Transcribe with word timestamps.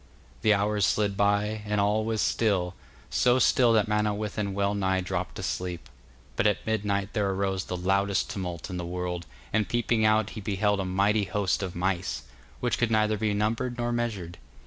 The 0.41 0.55
hours 0.55 0.83
slid 0.83 1.15
by, 1.15 1.61
and 1.63 1.79
all 1.79 2.03
was 2.03 2.21
still, 2.23 2.73
so 3.11 3.37
still 3.37 3.71
that 3.73 3.87
Manawyddan 3.87 4.55
well 4.55 4.73
nigh 4.73 4.99
dropped 4.99 5.37
asleep. 5.37 5.87
But 6.35 6.47
at 6.47 6.65
midnight 6.65 7.13
there 7.13 7.29
arose 7.29 7.65
the 7.65 7.77
loudest 7.77 8.27
tumult 8.27 8.71
in 8.71 8.77
the 8.77 8.83
world, 8.83 9.27
and 9.53 9.69
peeping 9.69 10.03
out 10.03 10.31
he 10.31 10.41
beheld 10.41 10.79
a 10.79 10.85
mighty 10.85 11.25
host 11.25 11.61
of 11.61 11.75
mice, 11.75 12.23
which 12.61 12.79
could 12.79 12.89
neither 12.89 13.15
be 13.19 13.35
numbered 13.35 13.77
nor 13.77 13.91
measured. 13.91 14.39